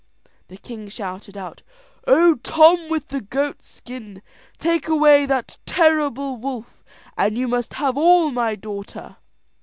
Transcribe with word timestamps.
The 0.47 0.57
king 0.57 0.87
shouted 0.89 1.37
out, 1.37 1.61
"O 2.07 2.33
Tom 2.41 2.89
with 2.89 3.09
the 3.09 3.21
Goat 3.21 3.61
skin, 3.61 4.23
take 4.57 4.87
away 4.87 5.27
that 5.27 5.59
terrible 5.67 6.37
wolf, 6.37 6.83
and 7.15 7.37
you 7.37 7.47
must 7.47 7.73
have 7.75 7.95
all 7.99 8.31
my 8.31 8.55
daughter." 8.55 9.17